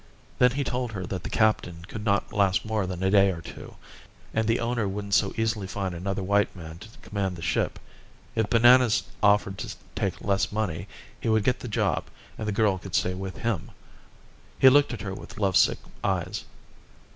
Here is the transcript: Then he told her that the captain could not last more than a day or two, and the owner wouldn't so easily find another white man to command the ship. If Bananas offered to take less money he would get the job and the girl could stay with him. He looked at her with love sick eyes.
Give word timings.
Then 0.39 0.53
he 0.53 0.63
told 0.63 0.93
her 0.93 1.05
that 1.05 1.21
the 1.21 1.29
captain 1.29 1.85
could 1.87 2.03
not 2.03 2.33
last 2.33 2.65
more 2.65 2.87
than 2.87 3.03
a 3.03 3.11
day 3.11 3.29
or 3.29 3.39
two, 3.39 3.75
and 4.33 4.47
the 4.47 4.59
owner 4.59 4.87
wouldn't 4.87 5.13
so 5.13 5.31
easily 5.37 5.67
find 5.67 5.93
another 5.93 6.23
white 6.23 6.55
man 6.55 6.79
to 6.79 6.87
command 7.07 7.35
the 7.35 7.43
ship. 7.43 7.77
If 8.33 8.49
Bananas 8.49 9.03
offered 9.21 9.59
to 9.59 9.75
take 9.95 10.19
less 10.19 10.51
money 10.51 10.87
he 11.19 11.29
would 11.29 11.43
get 11.43 11.59
the 11.59 11.67
job 11.67 12.05
and 12.39 12.47
the 12.47 12.51
girl 12.51 12.79
could 12.79 12.95
stay 12.95 13.13
with 13.13 13.37
him. 13.37 13.69
He 14.57 14.69
looked 14.69 14.91
at 14.91 15.01
her 15.01 15.13
with 15.13 15.37
love 15.37 15.55
sick 15.55 15.77
eyes. 16.03 16.45